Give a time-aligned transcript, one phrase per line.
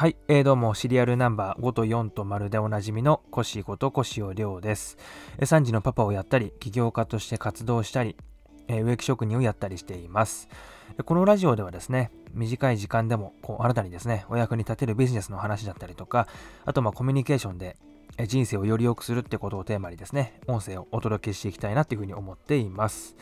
[0.00, 4.96] はい、えー、どうも、シリアルナンバー5と4と丸でおなじみのコシことコシオリョウです。
[5.40, 8.16] 3時のパパをやったり、起業家として活動したり、
[8.68, 10.48] えー、植木職人をやったりしています。
[11.04, 16.28] このラジオではですね、短い時間でもこう新たにですね、お役に立てるビジネスの話だったりとか、
[16.64, 17.76] あとまあコミュニケーションで
[18.26, 23.16] 人生をより良くするってことをテーマにですね、音声をお届けしていきたいなというふうに思っています。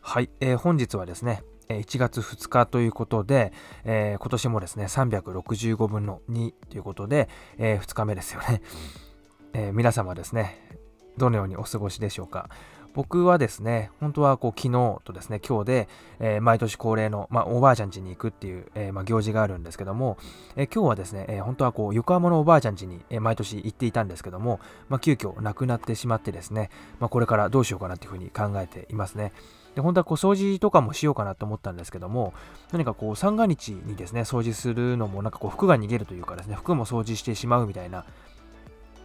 [0.00, 1.42] はい、えー、本日はですね、
[1.78, 3.52] 1月2日ということで、
[3.84, 7.28] えー、今年もですね、365分の2ということで、
[7.58, 8.62] えー、2日目ですよね。
[9.52, 10.58] えー、皆様ですね、
[11.16, 12.48] どのようにお過ごしでしょうか。
[12.92, 15.88] 僕はですね、本当はこう昨日とですね、今日で、
[16.18, 20.18] えー、毎年恒例の、まあ、おばあちゃん家に行くっていう、えー、まあ、行事があるんですけども、
[20.56, 29.32] えー、今日はですね、え本当はこう横浜のおばあちゃん家に、え毎年行っていたんですけども、まあ、急遽亡くなってしまってですね、まこれからどうしようかなっていうふうに考えていますね。
[29.74, 32.34] で本当はこう掃除とかもしようかなと思ったんですけども
[32.72, 38.04] 何かこう三が日にですね掃除するのもなんかこう服が逃げるというかですね服も掃除してしまうみたいな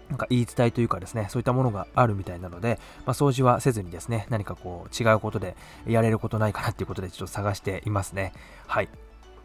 [0.10, 5.56] なんか言い伝えというかですね、そういったものがあるみたいなので、まあ、掃除はせずにですね、何かこう違うことで
[5.88, 8.34] やれることないかなっていうことでちょっと探していますね。
[8.68, 8.90] はい。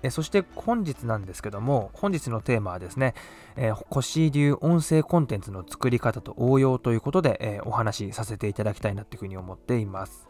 [0.03, 3.15] えそして本日なんですけども、本日のテーマはですね、
[3.57, 10.29] えー、腰流音声コンテンツの作り方と応用ということで、えー、お話しさせていただきたいなというふうに思っています。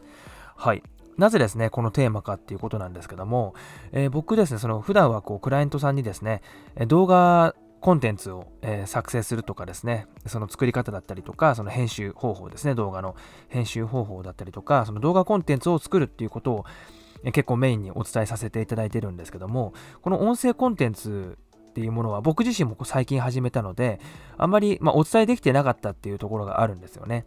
[0.61, 0.83] はい。
[1.17, 3.55] なぜですね、このテーマかっていうことなんですけども、
[3.93, 6.43] えー、僕ですね、その普段はこうクライアントさんにですね、
[6.85, 13.15] 動画コンテンツを、えー、作成するとかですね、その作り方だったりとか、その編集方法ですね、動画の
[13.49, 16.65] 編集方法だったりとか、その動画コンテンツを作るっていうことを、
[17.23, 21.39] えー、結構メインにお伝えさせていただいてるんですけども、この音声コンテンツ
[21.71, 23.99] っていうものは僕自身も最近始めたので、
[24.37, 27.25] あんまり、まあ、お伝えできてなかったっていうところがあるんですよね。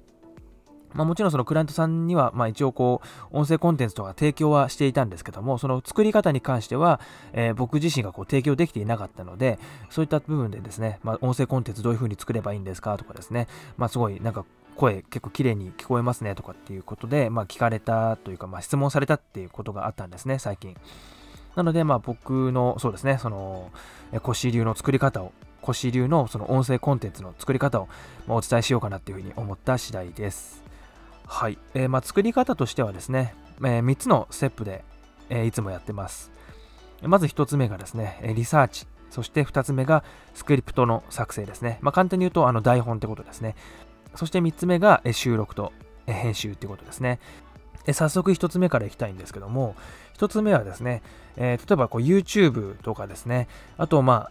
[0.94, 7.00] まあ、もちろんそのクライアントさんには、まあ、一応こう、音声コンテンツとか提供はしていたんですけども、その作り方に関しては、
[7.32, 9.58] えー、僕自身がこう提供できていなかったので、
[9.90, 14.44] そういった部分でですね、まあ、音声コンテンツどういう風に作ればいいんですかとかですね、まあ、すごいなんか
[14.76, 20.76] 声結構綺麗に聞こえますねとかっていうことで、まあ、聞かれたというか、まあ、質問されたっていうことがあったんですね、最近。
[21.54, 23.70] なので、まあ、僕の、そうですね、その、
[24.22, 25.32] 腰流の作り方を、
[25.62, 27.88] 腰流のその音声コンテンツの作り方を
[28.28, 30.63] お伝えしようかなっていうふうに思った次第です。
[31.26, 31.58] はい。
[31.74, 34.84] えー、まあ、作り方としてはですね、えー、3つのステップで、
[35.30, 36.32] え、いつもやってます。
[37.02, 38.86] まず1つ目がですね、リサーチ。
[39.10, 40.02] そして2つ目が
[40.34, 41.78] スクリプトの作成ですね。
[41.82, 43.54] まあ、簡単に言うとあの台本ってことですね。
[44.16, 45.72] そして3つ目が収録と
[46.06, 47.20] 編集ってことですね。
[47.92, 49.76] 早速1つ目からいきたいんですけども、
[50.18, 51.02] 1つ目はですね、
[51.36, 53.46] えー、例えばこう YouTube とかですね、
[53.76, 54.30] あとま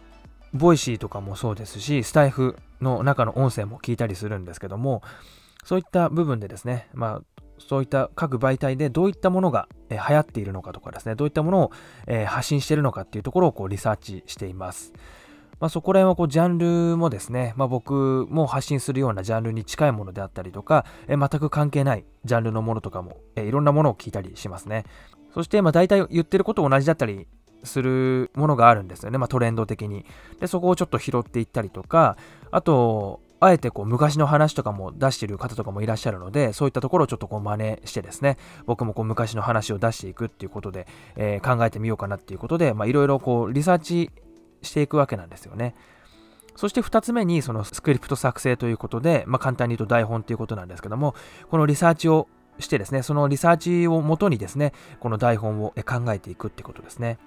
[0.52, 5.02] Voicy とかもそうですし、スタエフの中の音声も聞いたりするんですけども、
[5.64, 11.70] そういった部分でですね、まあ、そういった各媒体でどういったものが、流行っているのかとかですね、どういったものを、
[12.26, 14.92] 発信しているのかっていうところをこうリサーチしています。
[15.60, 24.84] まあ、そこら辺はこうジャンルもですね、まあ、僕も発信するようなジャンルに近いものであったりとか、え全く関係ないジャンルのものとかも、えいろんなものを聞いたりしますね。
[25.32, 27.26] そしてまあ大体言ってること同じだったり
[27.64, 30.04] するものがあるんですよね、まあ、トレンド的に。
[30.40, 32.16] で、そこをちょっと拾っていったりとか、
[32.50, 44.10] あと、あえてこう昔の話とかも出してる方とかもいらっしゃるので、そういったところをちょっとこう真似してですね、僕もこう昔の話を出していくっていうことで、えー、考えてみようかなっていうことで、いろいろこうリサーチ
[44.62, 45.74] していくわけなんですよね。
[46.56, 51.14] そして2つ目にそのスクリプト作成ということで、まあ、簡単に言うと台本ということなんですけども、
[51.50, 52.28] このリサーチを
[52.58, 57.18] してですね、そのリサーチをもとにですね、この台本を考えていくってことですね。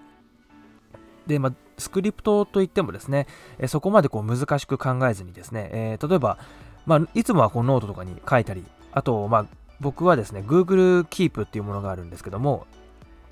[1.27, 3.27] で、まあ、スクリプトといってもですね、
[3.59, 6.38] えそこまでこう難しく考えずにですね、えー、例えば、
[6.85, 9.45] まあ、いつもはこうノートとかに書いたり、あと、まあ、
[9.79, 12.65] 僕はですね、Google Keep っていうものがあるんですけども、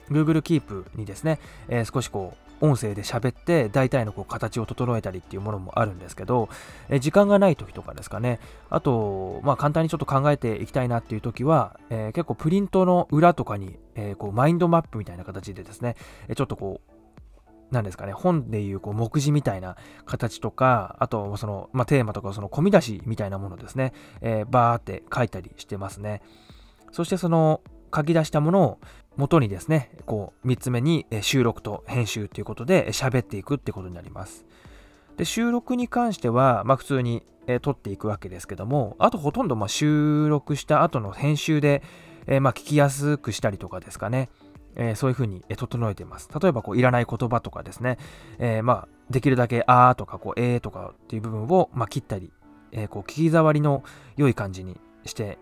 [0.09, 6.47] Google Keep にですね、えー、少しこう、音声で喋って大体のこう形を整えたりっていうものもあるんですけど、
[6.89, 8.39] え時間がない時とかですかね、
[8.69, 15.95] あと、まあ簡単にちょっと考えていきたいなっていう時は、えー、結構プリントの裏とかに、え、こうマインドマップみたいな形でですね、
[16.27, 16.94] えちょっとこう
[17.71, 26.21] なんですかね、本でいうこう目次みたいな形とか、あとその、まあ、テーマとかその込み出しみたいなものですね、えー、バーって書いたりしてますね。
[26.91, 27.61] そしてその
[27.93, 28.79] 書き出したものを
[29.17, 34.45] 元にですね、こう3つ目に収録と編集ということで喋っていくってことになります。
[35.17, 37.23] で収録に関しては、まあ、普通に、
[37.61, 41.83] 撮っていくわけですけども、あとほとんどま収録した後の編集で、
[42.25, 44.29] えー、ま聞きやすくしたりとかですかね。
[44.75, 46.29] えー、そういうふうに整えています。
[46.39, 47.97] 例えば、こう、いらない言葉とかですね、
[48.39, 52.31] えー、まあ、できるだけ、あーとか、こう、えーとかっていう部分を、まあ、切ったり、
[52.71, 53.83] えー、こう、聞き触りの
[54.17, 55.37] 良い感じにして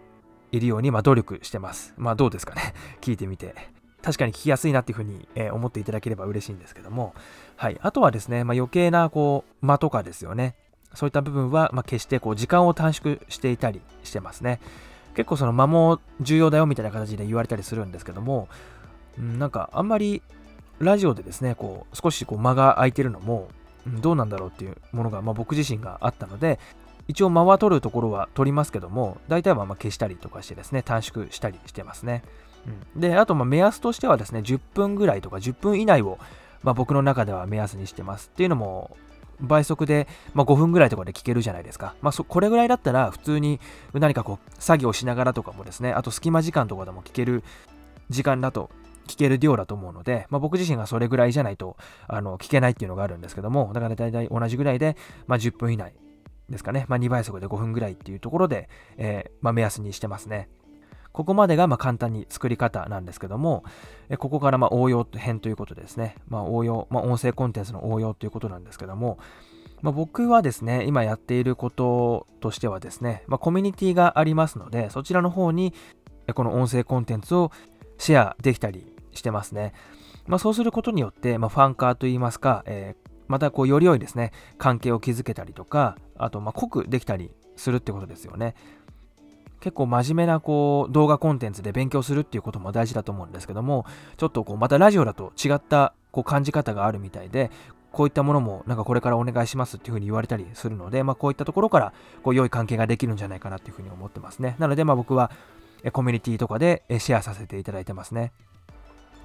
[0.51, 1.93] いるように、まあ、努力してます。
[1.97, 2.73] まあ、どうですかね。
[3.01, 3.55] 聞いてみて。
[4.01, 7.15] 確かに聞きやすいなっていうふうに、え、思っていただければ嬉しいんですけども、
[7.55, 7.79] はい。
[7.81, 10.55] あとはですね、まあ、余計なこう間とかですよね。
[10.93, 14.59] そういった部分は、まあ、決してこう時間を短縮していたりしてますね。
[15.15, 18.47] 結構その間も重要だよみたいな形で言われたりするんですけども、
[19.17, 20.21] なんかあんまり
[20.79, 23.49] ラジオでですね、こう少しこう間が空いてるのも、
[23.85, 26.59] どうなんだろうっていうものが、まあ、僕自身があったので、
[27.07, 32.23] 一応間は取るところは取りますけども、大体はま消したりとかしてですね、短縮したりしてますね。
[32.95, 36.17] うん、で、あとま目安としてはですね、10分ぐらいとか10分以内を、
[36.63, 38.29] ま、僕の中では目安にしてます。
[38.33, 38.95] っていうのも、
[39.41, 41.95] 倍速で、まあ、5分ぐらいとかで聞けるじゃないですか。
[42.01, 43.59] まあ、そこれぐらいだったら普通に
[43.93, 47.43] 何かこう作業しながらとかもですね、あと隙間時間とかでも聞ける
[48.09, 48.69] 時間だと、
[49.07, 51.77] 聞ける量だと思うので、まあ、僕自身がそれぐらいじゃないと
[52.07, 54.95] あの聞けないっていうのがあるんですけども、だから大体同じぐらいで、
[55.27, 55.93] まあ、10分以内
[56.49, 60.49] ですかね、まあ、2倍速で5分ぐらいっていうところで、えー、まあ、目安にしてますね。
[61.11, 63.63] ここまでがま簡単に作り方なんですけども、
[64.17, 66.15] ここからま応用編ということですね。
[66.27, 69.19] まあ、応用、まあ、音声コンテンツの応用ということなんですけども、
[69.81, 75.73] まあ、僕はですね、今やっていることとしてはですね、まコミュニティがありますので、そちらの方に
[76.33, 77.51] この音声コンテンツを
[77.97, 79.73] シェアできたりしてますね。
[80.27, 88.55] まあ、そうすることによって、まファンカーといいますか、えー、またこうより良いですね、関係を築けたりとか、あとま濃くできたりするってことですよね。
[89.59, 93.85] 結構真面目なこう動画コンテンツで勉強するっていうことも大事だと思うんですけども、
[94.17, 97.49] ちょっとこうまたラジオだと違ったこう感じ方があるみたいで、
[97.93, 101.93] こういったものもなんかこれからお願いしますっていうふうに言われたりするので、まあ、こういったところから
[102.23, 104.55] こう良い関係ができるんじゃないかなっていうふうに思ってますね。
[104.57, 105.31] なのでまあ僕は
[105.91, 108.33] コミュニティとかでシェアさせていただいてますね。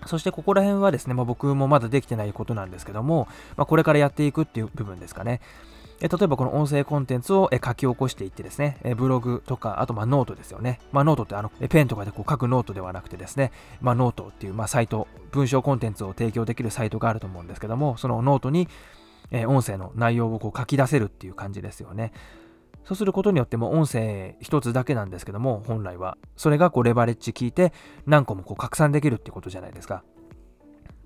[0.06, 5.40] そしてここら辺はですね、まあ、僕もまだできてないことなんですけども、まあ、これからやっていくっていう部分ですかね。
[6.00, 10.78] え例えばこの音声コンテンツを書き起こしていってですね、ブログとか、あとまノートですよね。
[10.92, 13.50] まあ、ノートってあのペンとかでこう書くノートではなくてですね、
[13.80, 18.68] まあ、ノートっていうまサイト、文章コンテンツを提供できるサイトがあると思うんですけども、そのノートに
[19.32, 22.12] 音声の内容をこう書き出せるっていう感じですよね。
[22.88, 26.16] そうすることによっても音声一つだけなんですけども、本来は。
[26.36, 27.74] それがこうレバレッジ効いて
[28.06, 30.04] 何個もこう拡散できるってことじゃないですか。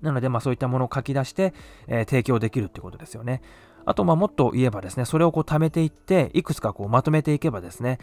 [0.01, 1.53] なので、まあそういったものを書き出して、
[1.87, 3.41] えー、提供できるってことですよね。
[3.83, 7.97] あと、まあ、もっと言えばですね、それをこう貯めていって、いくつかこうまとめていけばですね、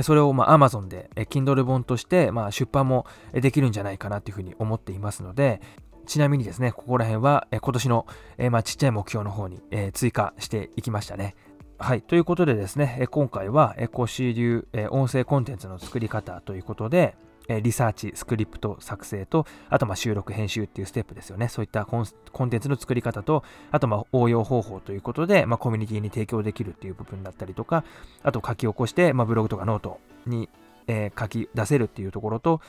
[0.00, 5.60] それをまあ Amazon で Kindle 本としてまあ出版もできるんじゃないかなっていうふうに思っていますので、
[6.06, 8.06] ちなみにですね、ここら辺は今年の
[8.50, 9.60] まあちっちゃい目標の方に
[9.92, 11.34] 追加していきましたね。
[11.82, 12.02] はい。
[12.02, 17.16] ということでですね、今回はコシー流音声コンテンツの作り方ということで、
[17.62, 21.48] リサーチ、スクリプト作成と、あとま収録、編集っていうステップですよね。
[21.48, 27.82] そういったコンテンツの作り方と、あとま応用方法ということで、まあ、コミュニティに提供できるっていう部分だったりとか、
[28.22, 30.50] あと書き起こして、まあ、ブログとかノートに、
[30.86, 32.60] えー、書き出せるっていうところと、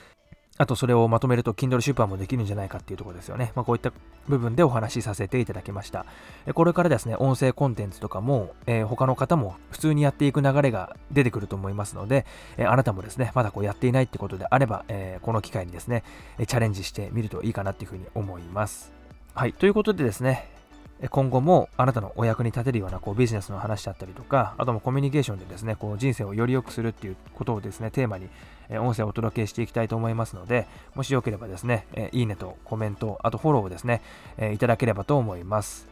[0.62, 3.52] あとそれをまとめると Kindle 出版もできるんじゃないかっていうところですよね。
[3.56, 3.92] まあ、こういった
[4.28, 6.06] 部分でお話しさせていただきました。
[6.54, 12.28] これからですね、音声コンテンツとかも、えー、他の方も普通にやっていく流れが出てくると思いますので、
[12.58, 16.04] えー、あなたもですね、まだこうやっていないってことであれば、えー、この機会にですね、
[16.46, 18.94] チャレンジしてみるといいかなっていうふうに思います。
[19.34, 20.48] はい、ということでですね、
[21.10, 28.30] 今後もあなたのお役に立てるようなこうビジネスの話だったりとか、あともコミュニケーションでですね、こう人生をより良くするっていうことをですね、テーマに
[28.70, 34.02] 音声をお届けしていきたいと思いますので、もしよければですね、いいねとコメント、あとフォローをですね、
[34.54, 35.88] いただければと思います。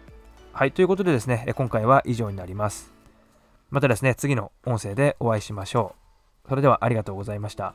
[0.54, 2.94] はい、ということでですね、今回は以上になります。
[3.72, 5.95] またですね、次の音声でお会いしましょ
[6.45, 6.50] う。
[6.50, 7.74] それではありがとうございました。